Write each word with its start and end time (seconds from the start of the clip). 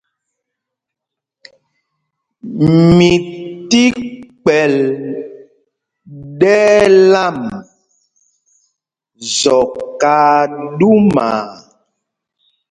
Mi 2.97 3.11
ti 3.69 3.83
kpɛ̌l 4.41 4.75
ɗɛ̄l 6.39 7.13
ām 7.25 7.39
Zɔk 9.39 9.73
aa 10.13 10.41
ɗúmaa. 10.77 11.41